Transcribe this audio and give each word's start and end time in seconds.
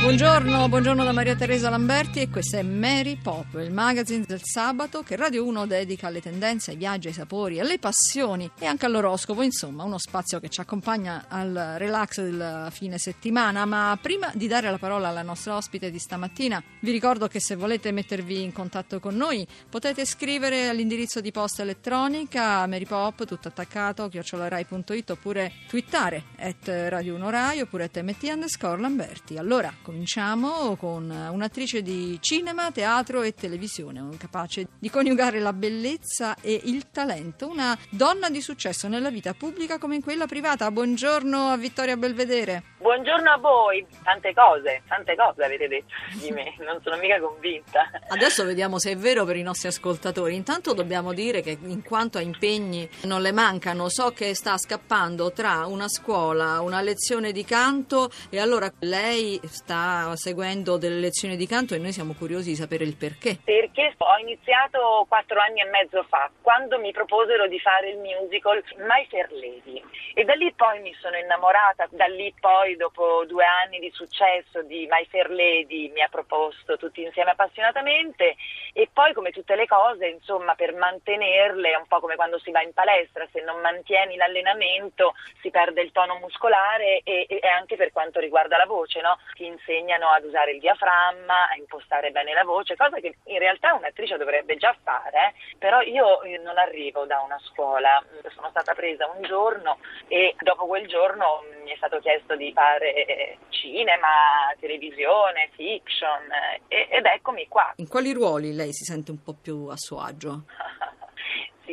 Buongiorno, 0.00 0.66
buongiorno 0.70 1.04
da 1.04 1.12
Maria 1.12 1.36
Teresa 1.36 1.68
Lamberti 1.68 2.20
e 2.20 2.30
questo 2.30 2.56
è 2.56 2.62
Mary 2.62 3.16
Pop, 3.16 3.54
il 3.56 3.70
magazine 3.70 4.24
del 4.26 4.40
sabato 4.42 5.02
che 5.02 5.14
Radio 5.14 5.44
1 5.44 5.66
dedica 5.66 6.06
alle 6.06 6.22
tendenze, 6.22 6.70
ai 6.70 6.78
viaggi, 6.78 7.08
ai 7.08 7.12
sapori, 7.12 7.60
alle 7.60 7.78
passioni 7.78 8.50
e 8.58 8.64
anche 8.64 8.86
all'oroscopo, 8.86 9.42
insomma 9.42 9.84
uno 9.84 9.98
spazio 9.98 10.40
che 10.40 10.48
ci 10.48 10.62
accompagna 10.62 11.26
al 11.28 11.74
relax 11.76 12.22
del 12.22 12.68
fine 12.72 12.96
settimana. 12.96 13.66
Ma 13.66 13.96
prima 14.00 14.32
di 14.34 14.48
dare 14.48 14.70
la 14.70 14.78
parola 14.78 15.08
alla 15.08 15.22
nostra 15.22 15.54
ospite 15.54 15.90
di 15.90 15.98
stamattina, 15.98 16.60
vi 16.80 16.90
ricordo 16.92 17.28
che 17.28 17.38
se 17.38 17.54
volete 17.54 17.92
mettervi 17.92 18.42
in 18.42 18.52
contatto 18.52 19.00
con 19.00 19.14
noi 19.14 19.46
potete 19.68 20.06
scrivere 20.06 20.68
all'indirizzo 20.68 21.20
di 21.20 21.30
posta 21.30 21.60
elettronica 21.60 22.66
marypop, 22.66 23.26
tutto 23.26 23.48
attaccato, 23.48 24.08
chiocciolarai.it 24.08 25.10
oppure 25.10 25.52
twittare 25.68 26.24
at 26.38 26.66
Radio 26.88 27.14
1 27.16 27.30
Rai 27.30 27.60
oppure 27.60 27.84
at 27.84 28.00
mt 28.00 28.22
underscore 28.22 28.80
Lamberti. 28.80 29.36
Allora, 29.36 29.72
cominciamo 29.90 30.76
con 30.76 31.10
un'attrice 31.10 31.82
di 31.82 32.16
cinema, 32.20 32.70
teatro 32.70 33.22
e 33.22 33.34
televisione, 33.34 34.06
capace 34.18 34.68
di 34.78 34.88
coniugare 34.88 35.40
la 35.40 35.52
bellezza 35.52 36.36
e 36.40 36.60
il 36.64 36.92
talento, 36.92 37.48
una 37.48 37.76
donna 37.90 38.30
di 38.30 38.40
successo 38.40 38.86
nella 38.86 39.10
vita 39.10 39.34
pubblica 39.34 39.78
come 39.78 39.96
in 39.96 40.02
quella 40.02 40.26
privata. 40.26 40.70
Buongiorno 40.70 41.48
a 41.48 41.56
Vittoria 41.56 41.96
Belvedere. 41.96 42.62
Buongiorno 42.78 43.30
a 43.32 43.36
voi, 43.36 43.84
tante 44.04 44.32
cose, 44.32 44.82
tante 44.86 45.16
cose 45.16 45.44
avete 45.44 45.66
detto 45.66 45.92
di 46.14 46.30
me, 46.30 46.54
non 46.64 46.80
sono 46.82 46.96
mica 46.96 47.20
convinta. 47.20 47.90
Adesso 48.08 48.44
vediamo 48.44 48.78
se 48.78 48.92
è 48.92 48.96
vero 48.96 49.24
per 49.24 49.36
i 49.36 49.42
nostri 49.42 49.68
ascoltatori. 49.68 50.36
Intanto 50.36 50.72
dobbiamo 50.72 51.12
dire 51.12 51.42
che 51.42 51.58
in 51.60 51.82
quanto 51.82 52.18
a 52.18 52.20
impegni 52.20 52.88
non 53.02 53.22
le 53.22 53.32
mancano, 53.32 53.88
so 53.88 54.12
che 54.12 54.34
sta 54.34 54.56
scappando 54.56 55.32
tra 55.32 55.66
una 55.66 55.88
scuola, 55.88 56.60
una 56.60 56.80
lezione 56.80 57.32
di 57.32 57.44
canto 57.44 58.08
e 58.30 58.38
allora 58.38 58.72
lei 58.78 59.38
sta 59.44 59.79
seguendo 60.14 60.76
delle 60.76 61.00
lezioni 61.00 61.36
di 61.36 61.46
canto 61.46 61.74
e 61.74 61.78
noi 61.78 61.92
siamo 61.92 62.14
curiosi 62.14 62.50
di 62.50 62.56
sapere 62.56 62.84
il 62.84 62.96
perché. 62.96 63.38
Perché 63.42 63.94
ho 63.96 64.18
iniziato 64.20 65.04
quattro 65.08 65.40
anni 65.40 65.60
e 65.60 65.68
mezzo 65.70 66.02
fa, 66.08 66.30
quando 66.40 66.78
mi 66.78 66.92
proposero 66.92 67.46
di 67.46 67.58
fare 67.60 67.90
il 67.90 67.98
musical 67.98 68.62
My 68.78 69.06
Fair 69.08 69.30
Lady. 69.32 69.82
E 70.14 70.24
da 70.24 70.34
lì 70.34 70.52
poi 70.54 70.80
mi 70.80 70.92
sono 71.00 71.16
innamorata, 71.16 71.86
da 71.90 72.06
lì 72.06 72.34
poi 72.40 72.76
dopo 72.76 73.24
due 73.26 73.44
anni 73.44 73.78
di 73.78 73.90
successo 73.92 74.62
di 74.62 74.86
My 74.90 75.06
Fair 75.06 75.30
Lady 75.30 75.90
mi 75.90 76.02
ha 76.02 76.08
proposto 76.08 76.76
tutti 76.76 77.02
insieme 77.02 77.30
appassionatamente 77.30 78.34
e 78.72 78.88
poi 78.92 79.12
come 79.12 79.30
tutte 79.30 79.54
le 79.54 79.66
cose, 79.66 80.06
insomma, 80.06 80.54
per 80.54 80.74
mantenerle 80.74 81.70
è 81.70 81.76
un 81.76 81.86
po' 81.86 82.00
come 82.00 82.16
quando 82.16 82.38
si 82.38 82.50
va 82.50 82.62
in 82.62 82.72
palestra, 82.72 83.26
se 83.30 83.40
non 83.42 83.60
mantieni 83.60 84.16
l'allenamento 84.16 85.14
si 85.40 85.50
perde 85.50 85.82
il 85.82 85.92
tono 85.92 86.16
muscolare 86.16 87.00
e, 87.04 87.26
e 87.28 87.46
anche 87.46 87.76
per 87.76 87.92
quanto 87.92 88.18
riguarda 88.18 88.56
la 88.56 88.66
voce, 88.66 89.00
no? 89.00 89.18
Ti 89.34 89.46
insegnano 89.46 90.08
ad 90.08 90.24
usare 90.24 90.52
il 90.52 90.60
diaframma, 90.60 91.50
a 91.50 91.56
impostare 91.56 92.10
bene 92.10 92.32
la 92.32 92.44
voce, 92.44 92.76
cosa 92.76 92.98
che 92.98 93.16
in 93.24 93.38
realtà 93.38 93.74
un'attrice 93.74 94.16
dovrebbe 94.16 94.56
già 94.56 94.74
fare, 94.82 95.34
eh? 95.34 95.56
però 95.58 95.80
io 95.82 96.20
non 96.42 96.58
arrivo 96.58 97.04
da 97.06 97.20
una 97.20 97.38
scuola, 97.44 98.02
sono 98.34 98.50
stata 98.50 98.74
presa 98.74 99.08
un 99.08 99.22
giorno 99.22 99.78
e 100.10 100.34
dopo 100.40 100.66
quel 100.66 100.88
giorno 100.88 101.44
mi 101.62 101.70
è 101.70 101.76
stato 101.76 102.00
chiesto 102.00 102.34
di 102.34 102.52
fare 102.52 103.38
cinema, 103.50 104.52
televisione, 104.58 105.50
fiction 105.54 106.26
e, 106.66 106.88
ed 106.90 107.04
eccomi 107.04 107.46
qua. 107.46 107.72
In 107.76 107.86
quali 107.86 108.12
ruoli 108.12 108.52
lei 108.52 108.72
si 108.72 108.82
sente 108.82 109.12
un 109.12 109.22
po' 109.22 109.36
più 109.40 109.66
a 109.66 109.76
suo 109.76 110.00
agio? 110.00 110.46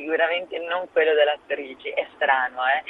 Sicuramente 0.07 0.57
non 0.59 0.89
quello 0.93 1.13
dell'attrice, 1.13 1.91
è 1.91 2.07
strano, 2.15 2.65
eh? 2.65 2.81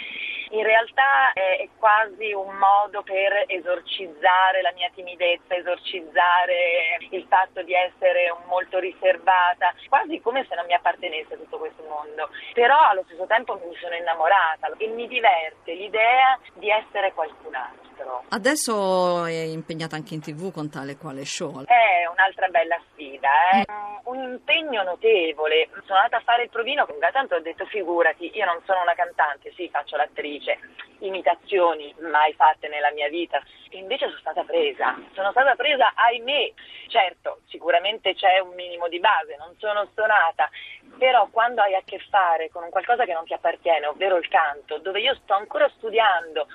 In 0.52 0.62
realtà 0.64 1.34
è 1.34 1.68
quasi 1.80 2.32
un 2.32 2.56
modo 2.56 3.02
per 3.02 3.46
esorcizzare 3.48 4.62
la 4.62 4.72
mia 4.74 4.92
timidezza, 4.94 5.56
esorcizzare 5.56 7.00
il 7.10 7.26
fatto 7.28 7.64
di 7.64 7.74
essere 7.74 8.32
molto 8.46 8.78
riservata, 8.78 9.74
quasi 9.90 10.22
come 10.22 10.46
se 10.48 10.54
non 10.54 10.68
mi 10.68 10.76
appartenesse 10.76 11.38
tutto 11.38 11.58
questo 11.58 11.82
mondo. 11.90 12.30
Però 12.54 12.78
allo 12.80 13.02
stesso 13.08 13.26
tempo 13.26 13.60
mi 13.66 13.76
sono 13.78 13.96
innamorata 13.96 14.70
e 14.78 14.86
mi 14.86 15.08
diverte 15.08 15.74
l'idea 15.74 16.38
di 16.54 16.70
essere 16.70 17.14
qualcun 17.14 17.56
altro. 17.56 17.87
Adesso 18.30 19.26
è 19.26 19.42
impegnata 19.42 19.96
anche 19.96 20.14
in 20.14 20.22
tv 20.22 20.52
con 20.52 20.70
tale 20.70 20.98
quale 20.98 21.26
show. 21.26 21.64
È 21.64 22.06
un'altra 22.12 22.48
bella 22.50 22.80
sfida, 22.92 23.30
eh? 23.54 23.66
un 24.04 24.22
impegno 24.22 24.84
notevole. 24.84 25.70
Sono 25.86 26.00
andata 26.00 26.18
a 26.18 26.22
fare 26.22 26.44
il 26.44 26.50
provino, 26.50 26.86
tanto 27.12 27.36
ho 27.36 27.40
detto 27.40 27.66
figurati, 27.66 28.32
io 28.36 28.46
non 28.46 28.62
sono 28.66 28.82
una 28.82 28.94
cantante, 28.96 29.54
sì 29.56 29.70
faccio 29.70 29.96
l'attrice, 29.96 30.60
imitazioni 31.00 31.94
mai 32.00 32.34
fatte 32.34 32.68
nella 32.68 32.92
mia 32.92 33.10
vita, 33.10 33.42
e 33.70 33.78
invece 33.78 34.08
sono 34.08 34.20
stata 34.20 34.44
presa, 34.44 34.98
sono 35.14 35.32
stata 35.32 35.56
presa 35.56 35.94
ahimè, 35.96 36.52
certo 36.88 37.42
sicuramente 37.48 38.14
c'è 38.14 38.40
un 38.40 38.54
minimo 38.56 38.88
di 38.88 39.00
base, 39.00 39.36
non 39.38 39.56
sono 39.58 39.88
stonata, 39.92 40.50
però 40.98 41.28
quando 41.32 41.62
hai 41.62 41.76
a 41.76 41.82
che 41.84 42.00
fare 42.10 42.50
con 42.50 42.64
un 42.64 42.70
qualcosa 42.70 43.06
che 43.06 43.14
non 43.14 43.26
ti 43.26 43.34
appartiene, 43.34 43.88
ovvero 43.88 44.18
il 44.18 44.28
canto, 44.28 44.78
dove 44.80 45.00
io 45.00 45.16
sto 45.24 45.34
ancora 45.34 45.70
studiando 45.78 46.48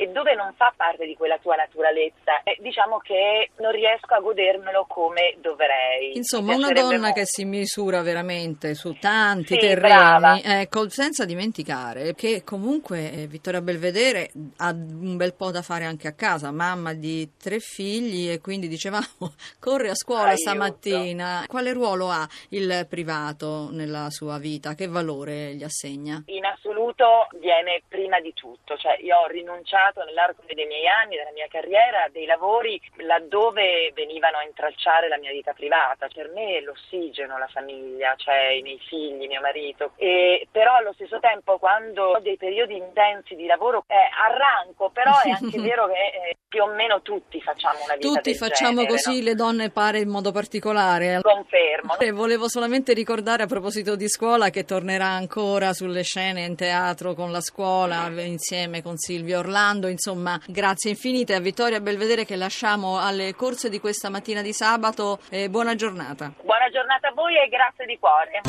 e 0.00 0.06
dove 0.08 0.34
non 0.34 0.54
fa 0.56 0.72
parte 0.74 1.04
di 1.04 1.14
quella 1.14 1.36
tua 1.36 1.56
naturalezza, 1.56 2.42
eh, 2.42 2.56
diciamo 2.60 2.96
che 3.00 3.50
non 3.58 3.70
riesco 3.70 4.14
a 4.14 4.20
godermelo 4.20 4.86
come 4.88 5.36
dovrei. 5.42 6.16
Insomma, 6.16 6.54
una 6.54 6.70
donna 6.70 6.96
molto. 6.96 7.12
che 7.12 7.26
si 7.26 7.44
misura 7.44 8.00
veramente 8.00 8.72
su 8.72 8.96
tanti 8.98 9.52
sì, 9.52 9.58
terreni, 9.58 10.40
ecco, 10.42 10.88
senza 10.88 11.26
dimenticare 11.26 12.14
che 12.14 12.42
comunque 12.44 13.12
eh, 13.12 13.26
Vittoria 13.26 13.60
Belvedere 13.60 14.30
ha 14.56 14.70
un 14.70 15.18
bel 15.18 15.34
po' 15.34 15.50
da 15.50 15.60
fare 15.60 15.84
anche 15.84 16.08
a 16.08 16.14
casa, 16.14 16.50
mamma 16.50 16.94
di 16.94 17.32
tre 17.38 17.58
figli 17.58 18.30
e 18.30 18.40
quindi 18.40 18.68
dicevamo 18.68 19.04
corre 19.60 19.90
a 19.90 19.94
scuola 19.94 20.28
Aiuto. 20.30 20.40
stamattina. 20.40 21.44
Quale 21.46 21.74
ruolo 21.74 22.08
ha 22.08 22.26
il 22.48 22.86
privato 22.88 23.68
nella 23.70 24.08
sua 24.08 24.38
vita? 24.38 24.72
Che 24.72 24.86
valore 24.86 25.56
gli 25.56 25.62
assegna? 25.62 26.22
In 26.28 26.46
assoluto 26.46 27.28
viene 27.34 27.82
prima 27.86 28.18
di 28.20 28.32
tutto, 28.32 28.78
cioè 28.78 28.96
io 29.02 29.18
ho 29.18 29.26
rinunciato 29.26 29.88
nell'arco 30.04 30.42
dei 30.46 30.66
miei 30.66 30.86
anni, 30.86 31.16
della 31.16 31.32
mia 31.32 31.46
carriera, 31.48 32.06
dei 32.10 32.26
lavori 32.26 32.80
laddove 32.96 33.92
venivano 33.94 34.38
a 34.38 34.44
intralciare 34.44 35.08
la 35.08 35.18
mia 35.18 35.32
vita 35.32 35.52
privata. 35.52 36.08
Per 36.12 36.30
me 36.34 36.60
l'ossigeno, 36.60 37.38
la 37.38 37.48
famiglia, 37.48 38.14
cioè 38.16 38.50
i 38.50 38.62
miei 38.62 38.78
figli, 38.78 39.26
mio 39.26 39.40
marito. 39.40 39.92
E, 39.96 40.46
però 40.50 40.74
allo 40.74 40.92
stesso 40.92 41.18
tempo 41.20 41.58
quando 41.58 42.04
ho 42.04 42.20
dei 42.20 42.36
periodi 42.36 42.76
intensi 42.76 43.34
di 43.34 43.46
lavoro 43.46 43.84
eh, 43.86 43.94
arranco, 43.94 44.90
però 44.90 45.12
è 45.22 45.30
anche 45.30 45.58
vero 45.60 45.86
che 45.86 45.92
eh, 45.92 46.36
più 46.50 46.62
o 46.62 46.66
meno 46.74 47.00
tutti 47.00 47.40
facciamo 47.40 47.78
una 47.84 47.94
vita 47.94 48.08
Tutti 48.08 48.34
facciamo 48.34 48.82
genere, 48.82 48.88
così, 48.88 49.18
no? 49.18 49.24
le 49.24 49.34
donne 49.34 49.70
pare 49.70 50.00
in 50.00 50.08
modo 50.08 50.32
particolare. 50.32 51.20
Confermo. 51.22 51.96
E 51.98 52.10
volevo 52.10 52.48
solamente 52.48 52.92
ricordare 52.92 53.44
a 53.44 53.46
proposito 53.46 53.94
di 53.94 54.08
scuola 54.08 54.50
che 54.50 54.64
tornerà 54.64 55.06
ancora 55.06 55.72
sulle 55.72 56.02
scene 56.02 56.44
in 56.44 56.56
teatro 56.56 57.14
con 57.14 57.30
la 57.30 57.40
scuola 57.40 58.08
insieme 58.22 58.82
con 58.82 58.96
Silvia 58.96 59.38
Orlando. 59.38 59.79
Insomma, 59.88 60.40
grazie 60.46 60.90
infinite 60.90 61.34
a 61.34 61.40
Vittoria 61.40 61.80
Belvedere 61.80 62.24
che 62.24 62.36
lasciamo 62.36 62.98
alle 62.98 63.34
corse 63.34 63.68
di 63.68 63.80
questa 63.80 64.08
mattina 64.10 64.42
di 64.42 64.52
sabato. 64.52 65.20
E 65.30 65.48
buona 65.48 65.74
giornata. 65.74 66.32
Buona 66.42 66.68
giornata 66.72 67.08
a 67.08 67.12
voi 67.12 67.34
e 67.36 67.48
grazie 67.48 67.86
di 67.86 67.98
cuore. 67.98 68.40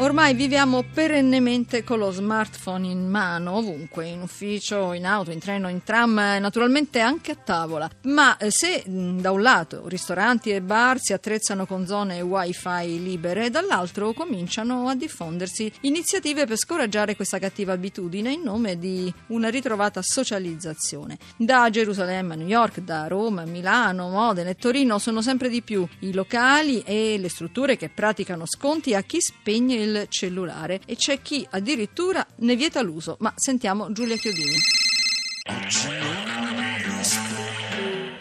Ormai 0.00 0.32
viviamo 0.32 0.84
perennemente 0.84 1.82
con 1.82 1.98
lo 1.98 2.12
smartphone 2.12 2.86
in 2.86 3.08
mano, 3.08 3.56
ovunque, 3.56 4.06
in 4.06 4.20
ufficio, 4.20 4.92
in 4.92 5.04
auto, 5.04 5.32
in 5.32 5.40
treno, 5.40 5.68
in 5.68 5.82
tram, 5.82 6.14
naturalmente 6.38 7.00
anche 7.00 7.32
a 7.32 7.34
tavola. 7.34 7.90
Ma 8.02 8.36
eh, 8.36 8.52
se 8.52 8.84
da 8.86 9.32
un 9.32 9.42
lato 9.42 9.88
ristoranti 9.88 10.50
e 10.50 10.60
bar 10.60 11.00
si 11.00 11.12
attrezzano 11.12 11.66
con 11.66 11.84
zone 11.84 12.20
wifi 12.20 13.02
libere, 13.02 13.50
dall'altro 13.50 14.12
cominciano 14.12 14.86
a 14.86 14.94
diffondersi 14.94 15.70
iniziative 15.80 16.46
per 16.46 16.58
scoraggiare 16.58 17.16
questa 17.16 17.40
cattiva 17.40 17.72
abitudine 17.72 18.30
in 18.30 18.42
nome 18.42 18.78
di 18.78 19.12
una 19.28 19.48
ritrovata 19.48 20.00
socializzazione. 20.00 21.18
Da 21.36 21.70
Gerusalemme 21.70 22.34
a 22.34 22.36
New 22.36 22.46
York, 22.46 22.78
da 22.82 23.08
Roma 23.08 23.42
a 23.42 23.46
Milano, 23.46 24.10
Modena 24.10 24.50
e 24.50 24.54
Torino 24.54 25.00
sono 25.00 25.22
sempre 25.22 25.48
di 25.48 25.60
più 25.60 25.84
i 26.00 26.12
locali 26.12 26.82
e 26.86 27.18
le 27.18 27.28
strutture 27.28 27.76
che 27.76 27.88
praticano 27.88 28.46
sconti 28.46 28.94
a 28.94 29.02
chi 29.02 29.20
spegne 29.20 29.74
il 29.74 29.86
cellulare 30.08 30.80
e 30.86 30.96
c'è 30.96 31.20
chi 31.22 31.46
addirittura 31.50 32.26
ne 32.36 32.56
vieta 32.56 32.80
l'uso. 32.82 33.16
Ma 33.20 33.32
sentiamo 33.36 33.92
Giulia 33.92 34.16
Chiodini. 34.16 34.56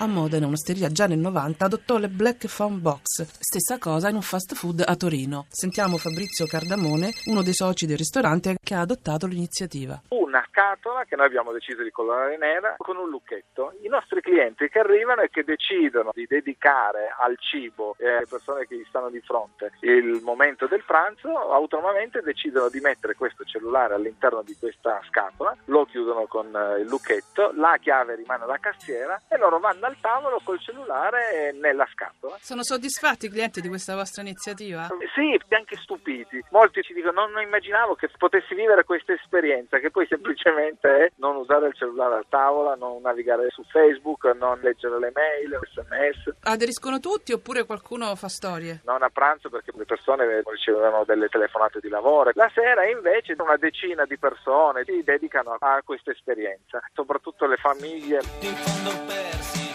Modena, 0.08 0.48
un'osteria 0.48 0.90
già 0.90 1.06
nel 1.06 1.20
90 1.20 1.66
adottò 1.66 1.98
le 1.98 2.08
Black 2.08 2.48
Phone 2.54 2.78
Box. 2.78 3.26
Stessa 3.40 3.78
cosa 3.78 4.10
in 4.10 4.16
un 4.16 4.22
fast 4.22 4.56
food 4.56 4.84
a 4.86 4.96
Torino. 4.96 5.46
Sentiamo 5.50 5.98
Fabrizio 5.98 6.46
Cardamone, 6.46 7.12
uno 7.26 7.44
dei 7.44 7.54
soci 7.54 7.86
del 7.86 7.98
ristorante 7.98 8.58
che 8.62 8.74
ha 8.74 8.82
adottato 8.82 9.28
l'iniziativa. 9.28 10.02
Una 10.10 10.46
scatola 10.50 11.04
che 11.06 11.16
noi 11.16 11.26
abbiamo 11.26 11.52
deciso 11.52 11.84
di 11.84 11.92
colorare 11.92 12.38
nera 12.38 12.76
con 12.78 12.98
un 12.98 13.10
lucchetto. 13.10 13.74
I 13.84 13.90
nostri 13.90 14.22
clienti 14.22 14.70
che 14.70 14.80
arrivano 14.80 15.22
e 15.22 15.30
che 15.30 15.44
decidono 15.44 16.12
di 16.14 16.26
dedicare 16.28 17.14
al 17.20 17.38
cibo 17.40 17.96
e 17.98 18.08
alle 18.08 18.26
persone 18.30 18.66
che 18.66 18.78
gli 18.78 18.86
stanno 18.88 19.10
di 19.10 19.22
fronte 19.22 19.72
il 19.82 20.22
momento 20.24 20.68
del 20.68 20.84
pranzo, 20.86 21.30
autonomamente 21.52 22.22
decidono 22.22 22.70
di 22.70 22.80
mettere 22.80 23.16
questo 23.16 23.44
cellulare 23.44 23.94
all'interno 23.94 24.42
di 24.42 24.56
questa 24.60 25.02
scatola, 25.08 25.56
lo 25.66 25.86
chiudono 25.86 26.26
con 26.28 26.56
eh, 26.56 26.82
il 26.82 26.88
lucchetto, 26.88 27.52
la 27.56 27.78
chiave 27.80 28.16
rimane 28.16 28.44
alla 28.44 28.60
cassiera 28.60 29.22
e 29.28 29.38
loro 29.38 29.60
vanno 29.60 29.86
al 29.86 29.97
tavolo 30.02 30.40
col 30.44 30.60
cellulare 30.60 31.52
nella 31.54 31.88
scatola. 31.92 32.38
Sono 32.40 32.64
soddisfatti 32.64 33.26
i 33.28 33.30
clienti 33.30 33.62
di 33.62 33.68
questa 33.68 33.96
vostra 33.96 34.22
iniziativa? 34.22 34.88
Sì, 35.14 35.38
anche 35.68 35.76
stupiti. 35.78 36.42
Molti 36.52 36.82
ci 36.82 36.94
dicono 36.94 37.22
non, 37.22 37.32
non 37.32 37.42
immaginavo 37.42 37.96
che 37.96 38.10
potessi 38.18 38.56
vivere 38.56 38.86
questa 38.86 39.14
esperienza, 39.14 39.80
che 39.80 39.92
poi 39.92 40.08
semplicemente 40.08 40.88
è 40.88 41.12
non 41.16 41.36
usare 41.36 41.68
il 41.68 41.76
cellulare 41.76 42.16
a 42.16 42.26
tavola, 42.28 42.76
non 42.76 43.02
navigare 43.02 43.50
su 43.50 43.64
Facebook, 43.64 44.26
non 44.36 44.60
leggere 44.62 44.98
le 45.00 45.12
mail, 45.14 45.60
sms. 45.62 46.36
Aderiscono 46.44 47.00
tutti 47.00 47.34
oppure 47.34 47.66
qualcuno 47.66 48.16
fa 48.16 48.30
storie? 48.30 48.82
Non 48.86 49.04
a 49.04 49.10
pranzo 49.10 49.50
perché 49.50 49.72
le 49.76 49.86
persone 49.86 50.42
ricevono 50.46 51.04
delle 51.06 51.28
telefonate 51.28 51.80
di 51.82 51.90
lavoro. 51.90 52.32
La 52.34 52.50
sera 52.54 52.88
invece 52.88 53.36
una 53.38 53.58
decina 53.58 54.06
di 54.06 54.18
persone 54.18 54.84
si 54.86 55.04
dedicano 55.04 55.56
a 55.60 55.82
questa 55.84 56.12
esperienza, 56.12 56.80
soprattutto 56.94 57.46
le 57.46 57.58
famiglie. 57.58 58.22
in 58.42 58.56
fondo 58.56 59.06
persi. 59.06 59.67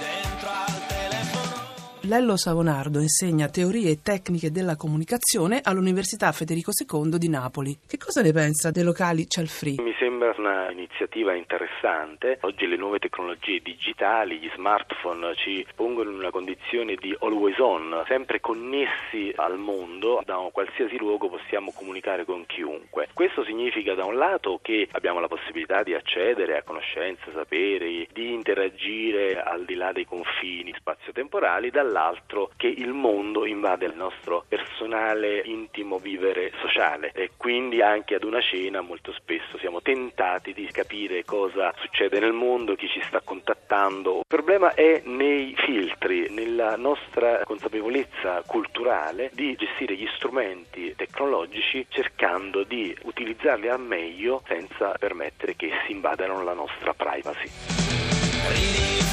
Lello 2.07 2.37
Savonardo 2.37 2.99
insegna 2.99 3.49
teorie 3.49 3.91
e 3.91 4.03
tecniche 4.03 4.51
della 4.51 4.75
comunicazione 4.75 5.61
all'Università 5.63 6.33
Federico 6.33 6.73
II 6.75 7.17
di 7.17 7.29
Napoli. 7.29 7.79
Che 7.87 7.97
cosa 7.97 8.23
ne 8.23 8.33
pensa 8.33 8.73
dei 8.73 8.83
locali 8.83 9.29
Cell 9.29 9.47
Free? 9.47 9.81
Mi 9.81 9.95
sembra 10.01 10.35
un'iniziativa 10.37 11.33
interessante. 11.33 12.39
Oggi 12.41 12.67
le 12.67 12.75
nuove 12.75 12.99
tecnologie 12.99 13.61
digitali, 13.63 14.41
gli 14.41 14.51
smartphone 14.53 15.33
ci 15.37 15.65
pongono 15.77 16.11
in 16.11 16.17
una 16.17 16.33
condizione 16.33 16.97
di 16.97 17.15
always 17.21 17.59
on, 17.59 18.03
sempre 18.09 18.41
connessi 18.41 19.33
al 19.37 19.59
mondo, 19.59 20.23
da 20.27 20.39
qualsiasi 20.51 20.99
luogo 20.99 21.29
possiamo 21.29 21.71
comunicare 21.73 22.25
con 22.25 22.45
chiunque. 22.47 23.11
Questo 23.15 23.45
significa 23.45 23.95
da 23.95 24.05
un 24.05 24.17
lato 24.17 24.59
che 24.61 24.89
abbiamo 24.91 25.21
la 25.21 25.29
possibilità 25.29 25.85
di 25.85 25.95
accedere 25.95 26.57
a 26.57 26.65
conoscenze, 26.65 27.31
saperi, 27.33 28.09
di 28.13 28.33
interagire 28.33 29.41
al 29.41 29.65
di 29.65 29.77
là 29.77 29.93
dei 29.93 30.05
confini 30.05 30.75
spazio-temporali, 30.77 31.71
dall'altro 31.71 31.91
che 32.57 32.69
il 32.69 32.93
mondo 32.93 33.45
invade 33.45 33.87
il 33.87 33.95
nostro 33.95 34.45
personale, 34.49 35.43
intimo 35.45 35.99
vivere 35.99 36.53
sociale 36.61 37.13
e 37.15 37.33
quindi 37.37 37.83
anche 37.83 38.15
ad 38.15 38.25
una 38.25 38.41
cena 38.41 38.81
molto 38.81 39.13
spesso 39.13 39.59
siamo 39.59 39.83
tentati 39.83 40.55
di 40.55 40.67
capire 40.73 41.25
cosa 41.25 41.73
succede 41.79 42.19
nel 42.19 42.33
mondo, 42.33 42.75
chi 42.75 42.89
ci 42.89 43.03
sta 43.07 43.21
contattando. 43.21 44.21
Il 44.21 44.25
problema 44.27 44.75
è 44.75 45.03
nei 45.05 45.55
filtri, 45.57 46.31
nella 46.31 46.77
nostra 46.77 47.43
consapevolezza 47.45 48.43
culturale 48.47 49.31
di 49.35 49.55
gestire 49.55 49.95
gli 49.95 50.09
strumenti 50.15 50.95
tecnologici 50.97 51.85
cercando 51.89 52.63
di 52.63 52.97
utilizzarli 53.03 53.69
al 53.69 53.81
meglio 53.81 54.43
senza 54.47 54.95
permettere 54.99 55.57
che 55.57 55.71
si 55.87 55.93
invadano 55.93 56.43
la 56.43 56.55
nostra 56.55 56.95
privacy. 56.95 59.12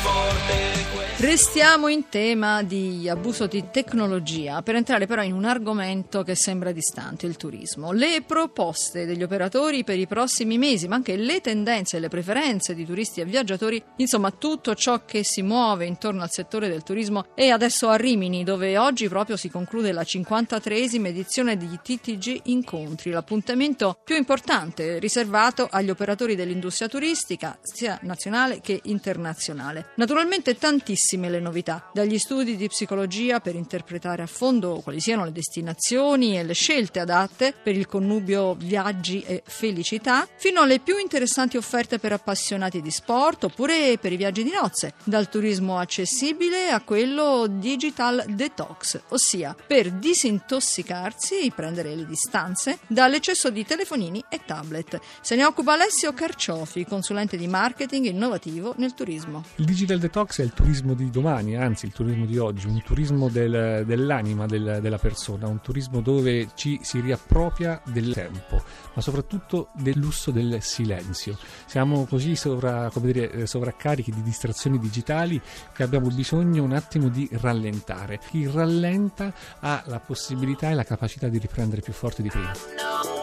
Restiamo 1.21 1.89
in 1.89 2.07
tema 2.07 2.63
di 2.63 3.09
abuso 3.09 3.45
di 3.45 3.65
tecnologia 3.71 4.61
per 4.61 4.75
entrare 4.75 5.05
però 5.05 5.21
in 5.21 5.33
un 5.33 5.43
argomento 5.43 6.23
che 6.23 6.33
sembra 6.33 6.71
distante, 6.71 7.25
il 7.25 7.35
turismo. 7.35 7.91
Le 7.91 8.23
proposte 8.25 9.05
degli 9.05 9.21
operatori 9.21 9.83
per 9.83 9.99
i 9.99 10.07
prossimi 10.07 10.57
mesi, 10.57 10.87
ma 10.87 10.95
anche 10.95 11.17
le 11.17 11.41
tendenze 11.41 11.97
e 11.97 11.99
le 11.99 12.07
preferenze 12.07 12.73
di 12.73 12.85
turisti 12.85 13.19
e 13.19 13.25
viaggiatori, 13.25 13.83
insomma 13.97 14.31
tutto 14.31 14.73
ciò 14.75 15.03
che 15.03 15.25
si 15.25 15.41
muove 15.41 15.85
intorno 15.85 16.23
al 16.23 16.31
settore 16.31 16.69
del 16.69 16.83
turismo 16.83 17.25
è 17.35 17.49
adesso 17.49 17.89
a 17.89 17.97
Rimini, 17.97 18.45
dove 18.45 18.77
oggi 18.77 19.09
proprio 19.09 19.35
si 19.35 19.49
conclude 19.49 19.91
la 19.91 20.03
53esima 20.03 21.07
edizione 21.07 21.57
di 21.57 21.67
TTG 21.67 22.43
Incontri, 22.45 23.11
l'appuntamento 23.11 23.99
più 24.05 24.15
importante 24.15 24.99
riservato 24.99 25.67
agli 25.69 25.89
operatori 25.89 26.35
dell'industria 26.35 26.87
turistica, 26.87 27.59
sia 27.61 27.99
nazionale 28.03 28.61
che 28.61 28.79
internazionale. 28.83 29.88
Naturalmente 29.99 30.57
tantissime 30.57 31.29
le 31.29 31.41
novità, 31.41 31.89
dagli 31.93 32.17
studi 32.17 32.55
di 32.55 32.69
psicologia 32.69 33.41
per 33.41 33.55
interpretare 33.55 34.21
a 34.23 34.27
fondo 34.27 34.79
quali 34.81 35.01
siano 35.01 35.25
le 35.25 35.33
destinazioni 35.33 36.39
e 36.39 36.43
le 36.43 36.53
scelte 36.53 37.01
adatte 37.01 37.53
per 37.61 37.75
il 37.75 37.85
connubio 37.85 38.53
viaggi 38.53 39.21
e 39.23 39.43
felicità, 39.45 40.25
fino 40.37 40.61
alle 40.61 40.79
più 40.79 40.97
interessanti 40.97 41.57
offerte 41.57 41.99
per 41.99 42.13
appassionati 42.13 42.81
di 42.81 42.91
sport 42.91 43.43
oppure 43.43 43.97
per 43.97 44.13
i 44.13 44.15
viaggi 44.15 44.41
di 44.41 44.51
nozze, 44.51 44.93
dal 45.03 45.27
turismo 45.27 45.77
accessibile 45.77 46.69
a 46.69 46.79
quello 46.79 47.47
digital 47.47 48.23
detox, 48.25 49.01
ossia 49.09 49.53
per 49.67 49.91
disintossicarsi, 49.91 51.51
prendere 51.53 51.93
le 51.93 52.05
distanze 52.05 52.79
dall'eccesso 52.87 53.49
di 53.49 53.65
telefonini 53.65 54.23
e 54.29 54.39
tablet. 54.45 54.97
Se 55.19 55.35
ne 55.35 55.43
occupa 55.43 55.73
Alessio 55.73 56.13
Carciofi, 56.13 56.85
consulente 56.85 57.35
di 57.35 57.47
marketing 57.47 58.05
innovativo 58.05 58.73
nel 58.77 58.93
turismo. 58.93 59.43
Il 59.57 59.88
digital 59.89 59.99
detox 59.99 60.39
è 60.39 60.43
il 60.43 60.53
turismo 60.53 60.93
di 60.93 61.09
domani, 61.09 61.55
anzi 61.55 61.85
il 61.87 61.93
turismo 61.93 62.25
di 62.25 62.37
oggi, 62.37 62.67
un 62.67 62.81
turismo 62.83 63.27
del- 63.29 63.83
dell'anima 63.85 64.45
del- 64.45 64.79
della 64.81 64.97
persona, 64.97 65.47
un 65.47 65.61
turismo 65.61 66.01
dove 66.01 66.49
ci 66.53 66.79
si 66.83 66.99
riappropria 66.99 67.81
del 67.85 68.13
tempo, 68.13 68.61
ma 68.93 69.01
soprattutto 69.01 69.69
del 69.73 69.97
lusso 69.97 70.29
del 70.31 70.61
silenzio. 70.61 71.37
Siamo 71.65 72.05
così 72.05 72.35
sovra- 72.35 72.91
dire, 72.99 73.31
eh, 73.31 73.47
sovraccarichi 73.47 74.11
di 74.11 74.21
distrazioni 74.21 74.77
digitali 74.77 75.41
che 75.73 75.83
abbiamo 75.83 76.09
bisogno 76.09 76.63
un 76.63 76.73
attimo 76.73 77.07
di 77.07 77.27
rallentare. 77.31 78.19
Chi 78.29 78.47
rallenta 78.47 79.33
ha 79.59 79.81
la 79.87 79.99
possibilità 79.99 80.69
e 80.69 80.73
la 80.75 80.83
capacità 80.83 81.27
di 81.29 81.39
riprendere 81.39 81.81
più 81.81 81.93
forte 81.93 82.21
di 82.21 82.29
prima. 82.29 83.18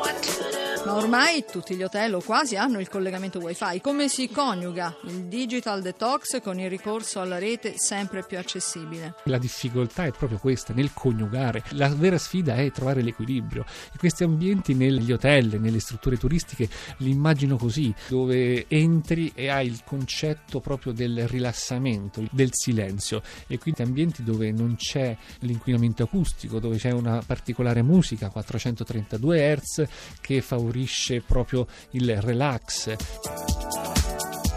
Ma 0.87 0.95
ormai 0.95 1.45
tutti 1.51 1.75
gli 1.75 1.83
hotel 1.83 2.15
o 2.15 2.21
quasi 2.21 2.55
hanno 2.55 2.79
il 2.79 2.89
collegamento 2.89 3.41
wifi. 3.41 3.81
Come 3.81 4.07
si 4.07 4.31
coniuga 4.31 4.97
il 5.07 5.25
digital 5.25 5.83
detox 5.83 6.41
con 6.41 6.61
il 6.61 6.71
ricorso 6.71 7.19
alla 7.19 7.39
rete 7.39 7.75
sempre 7.77 8.23
più 8.23 8.39
accessibile? 8.39 9.17
La 9.25 9.39
difficoltà 9.39 10.05
è 10.05 10.13
proprio 10.13 10.39
questa, 10.39 10.73
nel 10.73 10.93
coniugare. 10.95 11.65
La 11.71 11.89
vera 11.89 12.19
sfida 12.19 12.55
è 12.55 12.71
trovare 12.71 13.03
l'equilibrio. 13.03 13.65
E 13.93 13.99
questi 13.99 14.23
ambienti 14.23 14.75
negli 14.75 15.11
hotel, 15.11 15.61
nelle 15.61 15.81
strutture 15.81 16.19
turistiche, 16.19 16.69
li 16.99 17.11
immagino 17.11 17.57
così, 17.57 17.93
dove 18.07 18.67
entri 18.69 19.33
e 19.35 19.49
hai 19.49 19.67
il 19.67 19.83
concetto 19.85 20.61
proprio 20.61 20.93
del 20.93 21.27
rilassamento, 21.27 22.23
del 22.31 22.51
silenzio. 22.53 23.23
E 23.49 23.59
quindi 23.59 23.83
ambienti 23.83 24.23
dove 24.23 24.53
non 24.53 24.77
c'è 24.77 25.17
l'inquinamento 25.41 26.05
acustico, 26.05 26.61
dove 26.61 26.77
c'è 26.77 26.93
una 26.93 27.21
particolare 27.27 27.83
musica, 27.83 28.29
432 28.29 29.57
Hz, 29.57 29.85
che 30.21 30.41
favorisce 30.41 30.75
proprio 31.21 31.67
il 31.93 32.21
relax. 32.21 33.86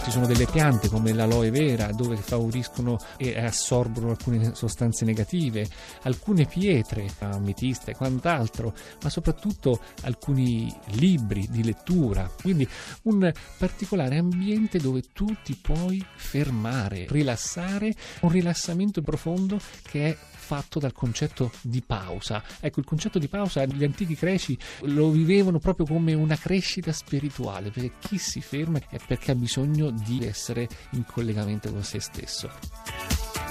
Ci 0.02 0.12
sono 0.12 0.26
delle 0.26 0.48
piante 0.48 0.90
come 0.90 1.14
l'aloe 1.14 1.52
vera 1.52 1.92
dove 1.92 2.16
favoriscono 2.16 2.98
e 3.18 3.40
assorbono 3.40 4.10
alcune 4.10 4.56
sostanze 4.56 5.06
negative, 5.06 5.68
alcune 6.04 6.46
pietre, 6.46 7.08
ametista 7.20 7.92
e 7.92 7.96
quant'altro, 7.96 8.74
ma 9.04 9.10
soprattutto 9.10 9.80
alcuni 10.02 10.74
libri 10.94 11.48
di 11.50 11.64
lettura. 11.64 12.32
Quindi 12.42 12.68
un 13.04 13.32
particolare 13.58 14.18
ambiente 14.18 14.80
dove 14.80 15.04
tu 15.14 15.28
ti 15.44 15.56
puoi 15.56 16.04
fermare, 16.16 17.06
rilassare, 17.08 17.94
un 18.22 18.30
rilassamento 18.30 19.02
profondo 19.02 19.60
che 19.84 20.08
è 20.08 20.18
fatto 20.50 20.80
dal 20.80 20.94
concetto 20.94 21.52
di 21.62 21.84
pausa. 21.86 22.42
Ecco, 22.60 22.80
il 22.80 22.86
concetto 22.88 23.20
di 23.20 23.28
pausa 23.28 23.66
gli 23.66 23.84
antichi 23.84 24.16
greci 24.16 24.58
lo 24.86 25.12
vivevano 25.12 25.60
proprio 25.60 25.86
come 25.86 26.16
una 26.16 26.36
crescita 26.36 26.92
spirituale, 26.92 27.70
perché 27.70 27.92
chi 28.00 28.18
si 28.18 28.42
ferma 28.42 28.80
è 28.90 28.98
perché 29.06 29.30
ha 29.30 29.36
bisogno 29.36 29.89
di 29.92 30.26
essere 30.26 30.68
in 30.92 31.06
collegamento 31.06 31.72
con 31.72 31.84
se 31.84 32.00
stesso. 32.00 32.50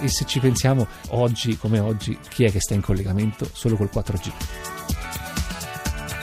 E 0.01 0.09
se 0.09 0.25
ci 0.27 0.39
pensiamo, 0.39 0.87
oggi 1.09 1.57
come 1.57 1.79
oggi, 1.81 2.19
chi 2.29 2.45
è 2.45 2.51
che 2.51 2.61
sta 2.61 2.75
in 2.75 2.81
collegamento 2.81 3.49
solo 3.53 3.77
col 3.77 3.91
4G? 3.93 4.33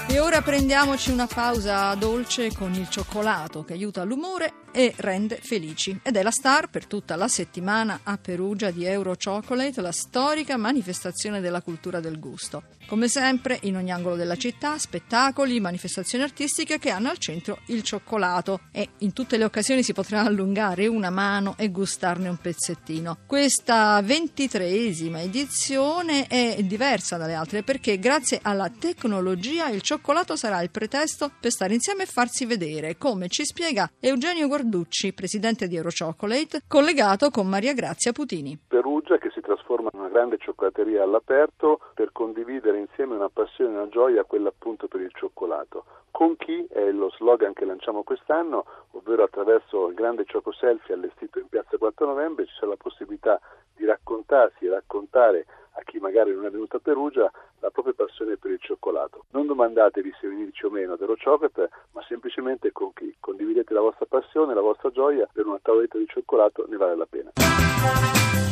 E 0.07 0.19
ora 0.19 0.41
prendiamoci 0.41 1.11
una 1.11 1.27
pausa 1.27 1.93
dolce 1.95 2.53
con 2.53 2.73
il 2.73 2.89
cioccolato 2.89 3.63
che 3.63 3.73
aiuta 3.73 4.03
l'umore 4.03 4.53
e 4.75 4.93
rende 4.97 5.39
felici. 5.41 5.97
Ed 6.03 6.17
è 6.17 6.21
la 6.21 6.31
star 6.31 6.69
per 6.69 6.85
tutta 6.85 7.15
la 7.15 7.29
settimana 7.29 8.01
a 8.03 8.17
Perugia 8.17 8.71
di 8.71 8.83
Euro 8.83 9.15
Chocolate, 9.15 9.79
la 9.79 9.93
storica 9.93 10.57
manifestazione 10.57 11.39
della 11.39 11.61
cultura 11.61 12.01
del 12.01 12.19
gusto. 12.19 12.63
Come 12.85 13.07
sempre, 13.07 13.57
in 13.63 13.77
ogni 13.77 13.91
angolo 13.91 14.15
della 14.15 14.35
città, 14.35 14.77
spettacoli, 14.77 15.61
manifestazioni 15.61 16.25
artistiche 16.25 16.77
che 16.77 16.89
hanno 16.89 17.09
al 17.09 17.17
centro 17.17 17.59
il 17.67 17.83
cioccolato 17.83 18.59
e 18.71 18.89
in 18.99 19.13
tutte 19.13 19.37
le 19.37 19.45
occasioni 19.45 19.81
si 19.81 19.93
potrà 19.93 20.21
allungare 20.21 20.85
una 20.87 21.09
mano 21.09 21.55
e 21.57 21.69
gustarne 21.69 22.27
un 22.27 22.37
pezzettino. 22.37 23.19
Questa 23.25 24.01
ventitreesima 24.03 25.21
edizione 25.21 26.27
è 26.27 26.61
diversa 26.63 27.15
dalle 27.15 27.33
altre 27.33 27.63
perché 27.63 27.97
grazie 27.97 28.39
alla 28.41 28.69
tecnologia 28.69 29.69
il 29.69 29.81
cioccolato 29.81 30.35
sarà 30.35 30.61
il 30.61 30.69
pretesto 30.69 31.31
per 31.39 31.51
stare 31.51 31.73
insieme 31.73 32.03
e 32.03 32.07
farsi 32.07 32.45
vedere, 32.45 32.97
come 32.97 33.29
ci 33.29 33.45
spiega 33.45 33.89
Eugenio 33.99 34.47
Guarducci, 34.65 35.13
presidente 35.13 35.67
di 35.67 35.75
Eurochocolate, 35.75 36.61
collegato 36.67 37.29
con 37.29 37.47
Maria 37.47 37.73
Grazia 37.73 38.11
Putini. 38.11 38.57
Perugia 38.67 39.19
che 39.19 39.29
trasforma 39.45 39.89
in 39.93 39.99
una 39.99 40.09
grande 40.09 40.37
cioccolateria 40.39 41.03
all'aperto 41.03 41.79
per 41.93 42.11
condividere 42.11 42.79
insieme 42.79 43.15
una 43.15 43.29
passione 43.29 43.73
e 43.73 43.77
una 43.77 43.89
gioia, 43.89 44.23
quella 44.23 44.49
appunto 44.49 44.87
per 44.87 45.01
il 45.01 45.11
cioccolato. 45.13 45.85
Con 46.09 46.35
chi 46.35 46.65
è 46.69 46.91
lo 46.91 47.09
slogan 47.11 47.53
che 47.53 47.65
lanciamo 47.65 48.03
quest'anno, 48.03 48.65
ovvero 48.91 49.23
attraverso 49.23 49.87
il 49.87 49.93
grande 49.93 50.25
Cioco 50.25 50.51
Selfie 50.51 50.95
allestito 50.95 51.39
in 51.39 51.47
piazza 51.47 51.77
4 51.77 52.05
novembre 52.05 52.45
ci 52.45 52.53
sarà 52.55 52.71
la 52.71 52.77
possibilità 52.77 53.39
di 53.75 53.85
raccontarsi 53.85 54.65
e 54.65 54.69
raccontare 54.69 55.45
a 55.77 55.81
chi 55.83 55.99
magari 55.99 56.33
non 56.33 56.45
è 56.45 56.49
venuto 56.49 56.77
a 56.77 56.79
Perugia 56.79 57.29
la 57.59 57.69
propria 57.69 57.93
passione 57.93 58.37
per 58.37 58.51
il 58.51 58.59
cioccolato. 58.61 59.25
Non 59.31 59.45
domandatevi 59.45 60.15
se 60.19 60.27
venirci 60.27 60.65
o 60.65 60.69
meno 60.69 60.93
ad 60.93 61.01
Eurochocolate, 61.01 61.69
ma 61.91 62.01
semplicemente 62.07 62.71
con 62.71 62.93
chi. 62.93 63.13
Condividete 63.19 63.73
la 63.73 63.81
vostra 63.81 64.05
passione, 64.05 64.53
la 64.53 64.61
vostra 64.61 64.89
gioia 64.91 65.27
per 65.31 65.45
una 65.45 65.59
tavoletta 65.61 65.97
di 65.97 66.07
cioccolato, 66.07 66.65
ne 66.67 66.77
vale 66.77 66.95
la 66.95 67.05
pena. 67.05 68.44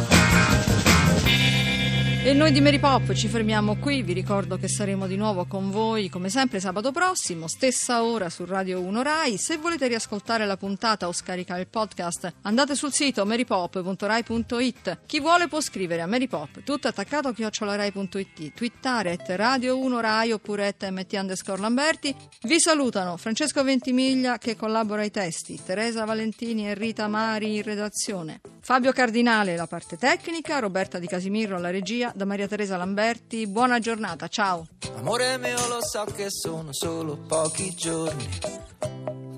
E 2.27 2.33
noi 2.33 2.51
di 2.51 2.61
Mary 2.61 2.81
Pop 2.81 3.13
ci 3.13 3.29
fermiamo 3.29 3.77
qui, 3.77 4.03
vi 4.03 4.13
ricordo 4.13 4.57
che 4.57 4.67
saremo 4.67 5.07
di 5.07 5.15
nuovo 5.15 5.45
con 5.45 5.71
voi 5.71 6.09
come 6.09 6.29
sempre 6.29 6.59
sabato 6.59 6.91
prossimo, 6.91 7.47
stessa 7.47 8.03
ora 8.03 8.29
su 8.31 8.45
Radio 8.45 8.81
1 8.81 9.01
Rai. 9.01 9.39
Se 9.39 9.59
volete 9.59 9.87
riascoltare 9.87 10.45
la 10.45 10.57
puntata 10.57 11.07
o 11.07 11.13
scaricare 11.13 11.61
il 11.61 11.69
podcast 11.69 12.35
andate 12.43 12.75
sul 12.75 12.91
sito 12.93 13.25
marypop.rai.it. 13.25 15.03
Chi 15.07 15.21
vuole 15.21 15.47
può 15.47 15.61
scrivere 15.61 16.03
a 16.03 16.09
marypop, 16.09 16.65
tutto 16.65 16.89
attaccato 16.89 17.29
a 17.29 17.33
chiocciolarai.it, 17.33 18.55
twittare 18.55 19.13
at 19.13 19.29
Radio 19.37 19.79
1 19.79 20.01
Rai 20.01 20.33
oppure 20.33 20.67
at 20.67 20.91
mt 20.91 21.13
underscore 21.13 21.61
Lamberti. 21.61 22.13
Vi 22.43 22.59
salutano 22.59 23.17
Francesco 23.19 23.63
Ventimiglia 23.63 24.37
che 24.39 24.57
collabora 24.57 25.03
ai 25.03 25.13
testi, 25.13 25.61
Teresa 25.65 26.05
Valentini 26.05 26.69
e 26.69 26.75
Rita 26.75 27.07
Mari 27.07 27.55
in 27.55 27.63
redazione, 27.63 28.41
Fabio 28.67 28.91
Cardinale 28.91 29.55
la 29.55 29.69
parte 29.69 29.97
tecnica, 29.97 30.59
Roberta 30.59 30.99
Di 30.99 31.07
Casimiro 31.07 31.55
alla 31.55 31.71
regia, 31.71 32.11
da 32.13 32.25
Maria 32.25 32.49
Teresa 32.49 32.77
Lamberti. 32.77 33.47
Buona 33.47 33.79
giornata, 33.79 34.27
ciao. 34.27 34.67
Amore 34.97 35.39
mio 35.39 35.69
lo 35.69 35.79
so 35.81 36.05
che 36.07 36.27
sono 36.31 36.73
solo 36.73 37.17
pochi 37.17 37.73
giorni, 37.77 38.29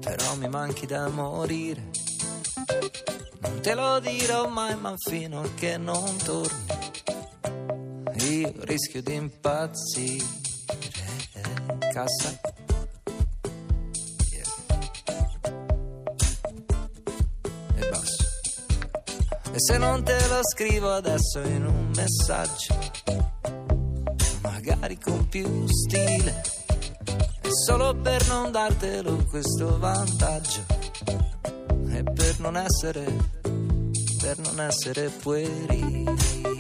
però 0.01 0.35
mi 0.37 0.49
manchi 0.49 0.87
da 0.87 1.09
morire. 1.09 1.91
Non 3.41 3.61
te 3.61 3.75
lo 3.75 4.01
dirò 4.01 4.49
mai, 4.49 4.75
ma 4.77 4.95
fino 4.97 5.41
a 5.43 5.49
che 5.55 5.77
non 5.77 6.17
torni, 6.25 6.65
io 8.31 8.55
rischio 8.61 9.03
di 9.03 9.13
impazzire. 9.13 10.25
Cassa. 11.93 12.48
E 19.59 19.61
se 19.61 19.77
non 19.77 20.05
te 20.05 20.17
lo 20.29 20.39
scrivo 20.55 20.93
adesso 20.93 21.41
in 21.41 21.67
un 21.67 21.91
messaggio, 21.97 22.79
magari 24.41 24.97
con 25.01 25.27
più 25.27 25.67
stile, 25.67 26.43
solo 27.67 27.93
per 27.97 28.25
non 28.29 28.53
dartelo 28.53 29.17
questo 29.29 29.77
vantaggio, 29.81 30.65
e 31.91 32.05
per 32.05 32.39
non 32.39 32.57
essere, 32.57 33.05
per 34.21 34.39
non 34.39 34.61
essere 34.61 35.09
puerile. 35.09 36.58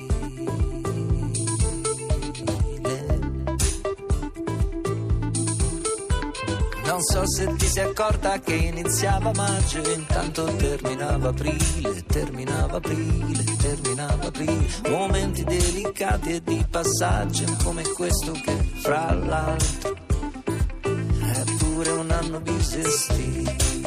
Non 6.98 7.06
so 7.06 7.22
se 7.28 7.54
ti 7.54 7.66
sei 7.68 7.84
accorta 7.84 8.40
che 8.40 8.54
iniziava 8.54 9.30
maggio 9.32 9.88
intanto 9.88 10.46
terminava 10.56 11.28
aprile, 11.28 12.04
terminava 12.04 12.78
aprile, 12.78 13.44
terminava 13.56 14.26
aprile. 14.26 14.66
Momenti 14.88 15.44
delicati 15.44 16.32
e 16.32 16.42
di 16.42 16.66
passaggio 16.68 17.44
come 17.62 17.82
questo 17.82 18.32
che 18.32 18.56
fra 18.82 19.14
l'altro 19.14 19.96
è 20.82 21.44
pure 21.58 21.90
un 21.90 22.10
anno 22.10 22.40
bisestile. 22.40 23.77